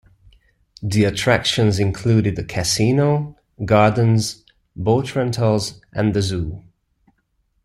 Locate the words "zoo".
6.23-6.63